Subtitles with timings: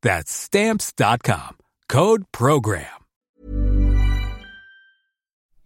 [0.00, 1.56] That's Stamps.com.
[1.88, 2.84] Code PROGRAM.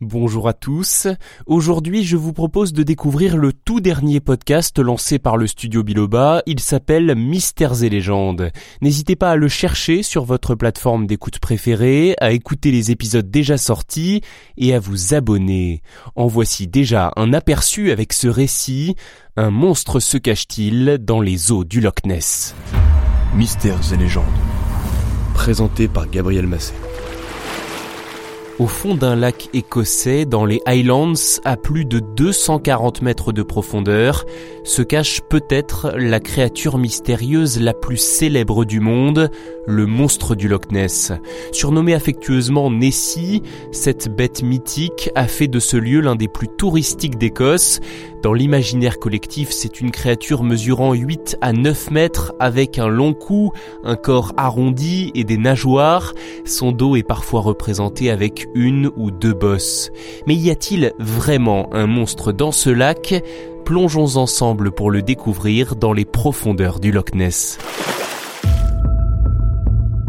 [0.00, 1.06] Bonjour à tous.
[1.44, 6.42] Aujourd'hui, je vous propose de découvrir le tout dernier podcast lancé par le studio Biloba.
[6.46, 8.52] Il s'appelle Mystères et légendes.
[8.80, 13.58] N'hésitez pas à le chercher sur votre plateforme d'écoute préférée, à écouter les épisodes déjà
[13.58, 14.22] sortis
[14.56, 15.82] et à vous abonner.
[16.16, 18.96] En voici déjà un aperçu avec ce récit.
[19.36, 22.54] Un monstre se cache-t-il dans les eaux du Loch Ness?
[23.34, 24.24] Mystères et légendes.
[25.32, 26.74] Présenté par Gabriel Massé.
[28.58, 31.14] Au fond d'un lac écossais, dans les Highlands,
[31.44, 34.26] à plus de 240 mètres de profondeur,
[34.62, 39.30] se cache peut-être la créature mystérieuse la plus célèbre du monde,
[39.66, 41.12] le monstre du Loch Ness.
[41.50, 43.42] Surnommé affectueusement Nessie,
[43.72, 47.80] cette bête mythique a fait de ce lieu l'un des plus touristiques d'Écosse.
[48.22, 53.52] Dans l'imaginaire collectif, c'est une créature mesurant 8 à 9 mètres avec un long cou,
[53.82, 56.14] un corps arrondi et des nageoires.
[56.44, 59.90] Son dos est parfois représenté avec une ou deux bosses.
[60.26, 63.22] Mais y a-t-il vraiment un monstre dans ce lac?
[63.64, 67.58] Plongeons ensemble pour le découvrir dans les profondeurs du Loch Ness.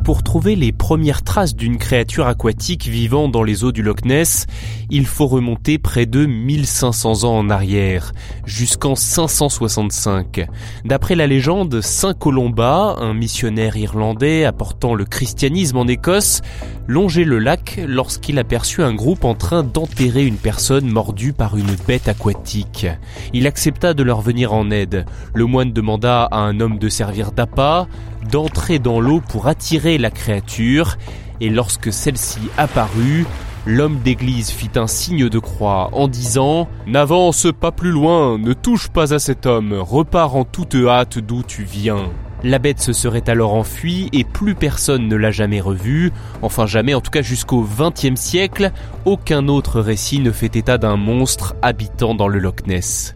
[0.03, 4.47] Pour trouver les premières traces d'une créature aquatique vivant dans les eaux du Loch Ness,
[4.89, 8.11] il faut remonter près de 1500 ans en arrière,
[8.45, 10.45] jusqu'en 565.
[10.83, 16.41] D'après la légende, Saint Colomba, un missionnaire irlandais apportant le christianisme en Écosse,
[16.89, 21.75] longeait le lac lorsqu'il aperçut un groupe en train d'enterrer une personne mordue par une
[21.87, 22.87] bête aquatique.
[23.31, 25.05] Il accepta de leur venir en aide.
[25.33, 27.87] Le moine demanda à un homme de servir d'appât,
[28.23, 30.97] d'entrer dans l'eau pour attirer la créature,
[31.41, 33.25] et lorsque celle-ci apparut,
[33.65, 38.89] l'homme d'église fit un signe de croix en disant⁇ N'avance pas plus loin, ne touche
[38.89, 41.97] pas à cet homme, repars en toute hâte d'où tu viens⁇
[42.45, 46.93] la bête se serait alors enfuie et plus personne ne l'a jamais revue, enfin jamais
[46.93, 48.71] en tout cas jusqu'au XXe siècle,
[49.05, 53.15] aucun autre récit ne fait état d'un monstre habitant dans le Loch Ness.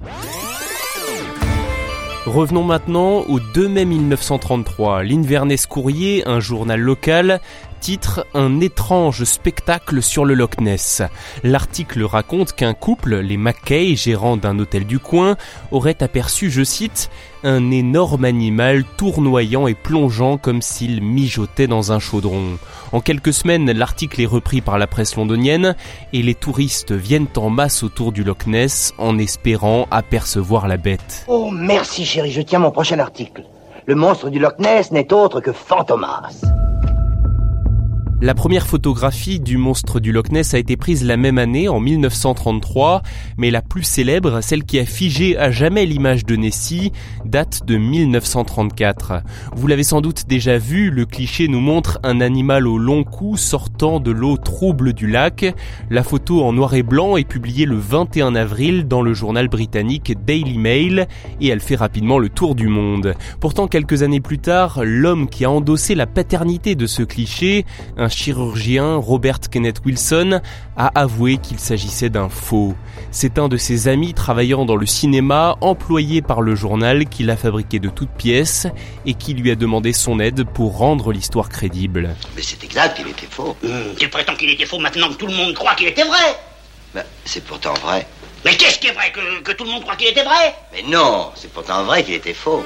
[2.28, 5.04] Revenons maintenant au 2 mai 1933.
[5.04, 7.40] L'Inverness Courrier, un journal local,
[7.80, 11.02] titre Un étrange spectacle sur le Loch Ness.
[11.44, 15.38] L'article raconte qu'un couple, les Mackay, gérants d'un hôtel du coin,
[15.72, 17.10] aurait aperçu, je cite,
[17.44, 22.58] un énorme animal tournoyant et plongeant comme s'il mijotait dans un chaudron.
[22.92, 25.76] En quelques semaines, l'article est repris par la presse londonienne
[26.14, 31.26] et les touristes viennent en masse autour du Loch Ness en espérant apercevoir la bête.
[31.28, 33.44] Oh merci chérie, je tiens mon prochain article.
[33.86, 36.67] Le monstre du Loch Ness n'est autre que Fantomas.
[38.20, 41.80] La première photographie du monstre du Loch Ness a été prise la même année, en
[41.80, 43.04] 1933,
[43.38, 46.92] mais la plus célèbre, celle qui a figé à jamais l'image de Nessie,
[47.26, 49.22] date de 1934.
[49.56, 53.38] Vous l'avez sans doute déjà vu, le cliché nous montre un animal au long cou
[53.38, 55.54] sortant de l'eau trouble du lac.
[55.92, 60.18] La photo en noir et blanc est publiée le 21 avril dans le journal britannique
[60.26, 61.08] Daily Mail
[61.40, 63.14] et elle fait rapidement le tour du monde.
[63.40, 67.64] Pourtant, quelques années plus tard, l'homme qui a endossé la paternité de ce cliché,
[68.10, 70.42] chirurgien, Robert Kenneth Wilson,
[70.76, 72.76] a avoué qu'il s'agissait d'un faux.
[73.12, 77.38] C'est un de ses amis travaillant dans le cinéma, employé par le journal, qu'il a
[77.38, 78.68] fabriqué de toutes pièces
[79.06, 82.16] et qui lui a demandé son aide pour rendre l'histoire crédible.
[82.36, 83.56] Mais c'est exact, il était faux.
[84.00, 86.40] Tu prétends qu'il était faux maintenant que tout le monde croit qu'il était vrai
[86.94, 88.06] Ben, c'est pourtant vrai.
[88.46, 90.56] Mais qu'est-ce qui est vrai que, que tout le monde croit qu'il était vrai?
[90.74, 92.64] Mais non, c'est pourtant vrai qu'il était faux.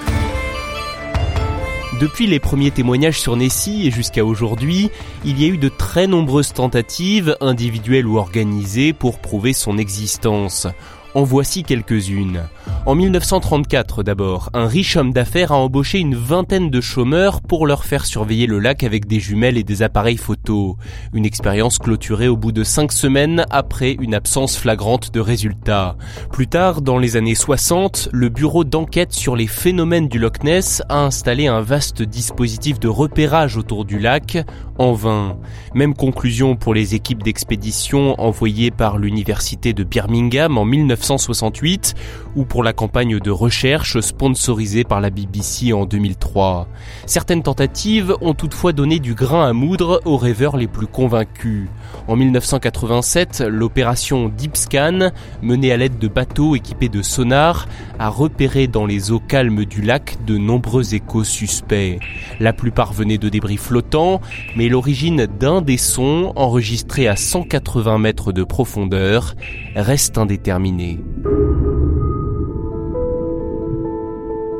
[2.01, 4.89] Depuis les premiers témoignages sur Nessie et jusqu'à aujourd'hui,
[5.23, 10.65] il y a eu de très nombreuses tentatives, individuelles ou organisées, pour prouver son existence.
[11.13, 12.43] En voici quelques-unes.
[12.85, 17.83] En 1934 d'abord, un riche homme d'affaires a embauché une vingtaine de chômeurs pour leur
[17.83, 20.77] faire surveiller le lac avec des jumelles et des appareils photo.
[21.13, 25.97] Une expérience clôturée au bout de cinq semaines après une absence flagrante de résultats.
[26.31, 30.81] Plus tard, dans les années 60, le bureau d'enquête sur les phénomènes du Loch Ness
[30.87, 34.43] a installé un vaste dispositif de repérage autour du lac,
[34.79, 35.37] en vain.
[35.75, 40.65] Même conclusion pour les équipes d'expédition envoyées par l'université de Birmingham en
[41.01, 41.95] 1968
[42.35, 46.67] ou pour la campagne de recherche sponsorisée par la BBC en 2003.
[47.05, 51.67] Certaines tentatives ont toutefois donné du grain à moudre aux rêveurs les plus convaincus.
[52.07, 55.11] En 1987, l'opération Deep Scan,
[55.41, 57.67] menée à l'aide de bateaux équipés de sonars,
[57.99, 61.99] a repéré dans les eaux calmes du lac de nombreux échos suspects.
[62.39, 64.21] La plupart venaient de débris flottants,
[64.55, 69.35] mais l'origine d'un des sons, enregistrés à 180 mètres de profondeur,
[69.75, 70.90] reste indéterminée.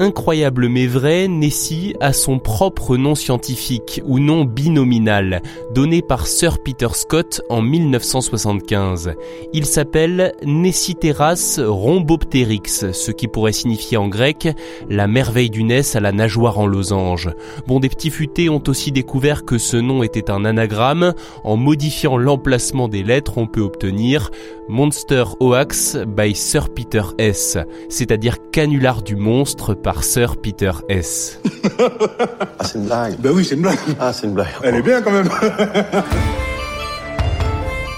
[0.02, 5.44] Incroyable mais vrai, Nessie a son propre nom scientifique ou nom binominal,
[5.76, 9.14] donné par Sir Peter Scott en 1975.
[9.54, 14.50] Il s'appelle Nessiteras rhombopteryx, ce qui pourrait signifier en grec
[14.90, 17.30] la merveille du Ness à la nageoire en losange.
[17.68, 21.14] Bon, des petits futés ont aussi découvert que ce nom était un anagramme.
[21.44, 24.32] En modifiant l'emplacement des lettres, on peut obtenir
[24.72, 27.58] Monster Hoax by Sir Peter S,
[27.90, 31.42] c'est-à-dire canular du monstre par Sir Peter S.
[31.78, 33.18] ah, c'est une blague.
[33.20, 33.78] Ben oui, c'est une blague.
[34.00, 34.48] Ah, c'est une blague.
[34.64, 35.28] Elle est bien quand même.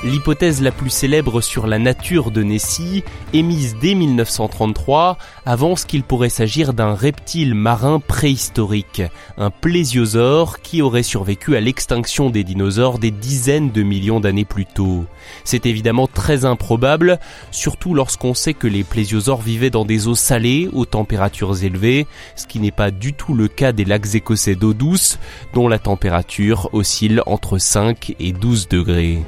[0.06, 6.28] L'hypothèse la plus célèbre sur la nature de Nessie, émise dès 1933, avance qu'il pourrait
[6.28, 9.02] s'agir d'un reptile marin préhistorique,
[9.38, 14.66] un plésiosaure qui aurait survécu à l'extinction des dinosaures des dizaines de millions d'années plus
[14.66, 15.06] tôt.
[15.46, 17.18] C'est évidemment très improbable,
[17.52, 22.46] surtout lorsqu'on sait que les plésiosaures vivaient dans des eaux salées aux températures élevées, ce
[22.46, 25.18] qui n'est pas du tout le cas des lacs écossais d'eau douce,
[25.54, 29.20] dont la température oscille entre 5 et 12 degrés.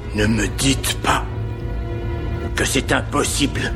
[0.66, 1.24] Dites pas
[2.56, 3.72] que c'est impossible.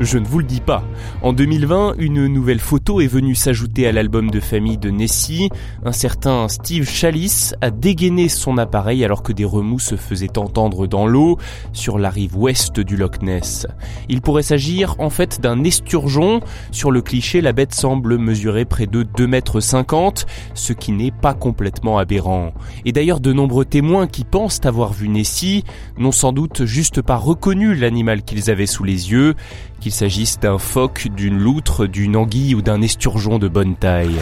[0.00, 0.84] Je ne vous le dis pas.
[1.22, 5.50] En 2020, une nouvelle photo est venue s'ajouter à l'album de famille de Nessie.
[5.84, 10.86] Un certain Steve Chalice a dégainé son appareil alors que des remous se faisaient entendre
[10.86, 11.36] dans l'eau
[11.72, 13.66] sur la rive ouest du Loch Ness.
[14.08, 16.42] Il pourrait s'agir en fait d'un esturgeon.
[16.70, 21.10] Sur le cliché, la bête semble mesurer près de 2 mètres 50, ce qui n'est
[21.10, 22.52] pas complètement aberrant.
[22.84, 25.64] Et d'ailleurs, de nombreux témoins qui pensent avoir vu Nessie
[25.98, 29.34] n'ont sans doute juste pas reconnu l'animal qu'ils avaient sous les yeux
[29.80, 34.18] qu'il s'agisse d'un phoque, d'une loutre, d'une anguille ou d'un esturgeon de bonne taille.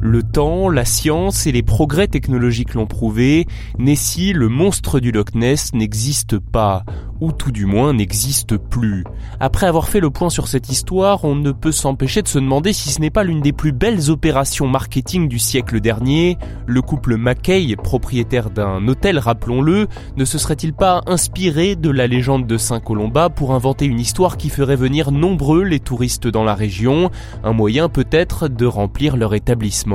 [0.00, 3.46] Le temps, la science et les progrès technologiques l'ont prouvé,
[3.78, 6.84] Nessie, le monstre du Loch Ness, n'existe pas
[7.20, 9.04] ou tout du moins n'existe plus.
[9.40, 12.72] Après avoir fait le point sur cette histoire, on ne peut s'empêcher de se demander
[12.72, 16.38] si ce n'est pas l'une des plus belles opérations marketing du siècle dernier.
[16.66, 22.46] Le couple Mackay, propriétaire d'un hôtel, rappelons-le, ne se serait-il pas inspiré de la légende
[22.46, 27.10] de Saint-Colomba pour inventer une histoire qui ferait venir nombreux les touristes dans la région,
[27.42, 29.87] un moyen peut-être de remplir leur établissement.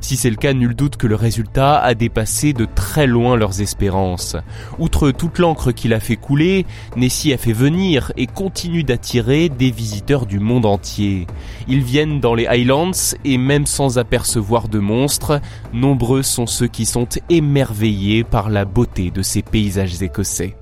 [0.00, 3.60] Si c'est le cas, nul doute que le résultat a dépassé de très loin leurs
[3.60, 4.36] espérances.
[4.78, 9.70] Outre toute l'encre qu'il a fait couler, Nessie a fait venir et continue d'attirer des
[9.70, 11.26] visiteurs du monde entier.
[11.66, 12.92] Ils viennent dans les Highlands
[13.24, 15.40] et même sans apercevoir de monstres,
[15.72, 20.56] nombreux sont ceux qui sont émerveillés par la beauté de ces paysages écossais.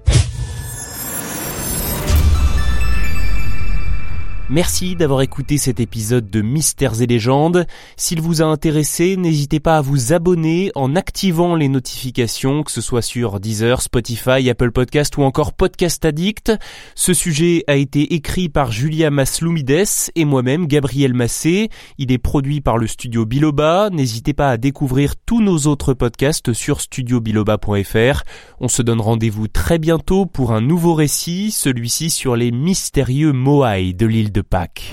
[4.48, 7.66] Merci d'avoir écouté cet épisode de Mystères et légendes.
[7.96, 12.80] S'il vous a intéressé, n'hésitez pas à vous abonner en activant les notifications, que ce
[12.80, 16.52] soit sur Deezer, Spotify, Apple Podcast ou encore Podcast Addict.
[16.94, 19.84] Ce sujet a été écrit par Julia Masloumides
[20.14, 21.68] et moi-même, Gabriel Massé.
[21.98, 23.90] Il est produit par le studio Biloba.
[23.90, 28.22] N'hésitez pas à découvrir tous nos autres podcasts sur studiobiloba.fr.
[28.60, 33.92] On se donne rendez-vous très bientôt pour un nouveau récit, celui-ci sur les mystérieux Moai
[33.92, 34.92] de l'île de Pâques.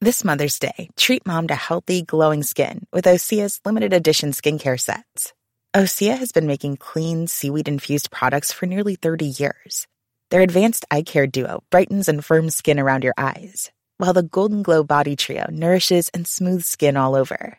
[0.00, 5.34] This Mother's Day, treat mom to healthy, glowing skin with Osea's limited edition skincare sets.
[5.76, 9.86] Osea has been making clean, seaweed infused products for nearly 30 years.
[10.30, 14.62] Their advanced eye care duo brightens and firms skin around your eyes, while the Golden
[14.62, 17.58] Glow Body Trio nourishes and smooths skin all over.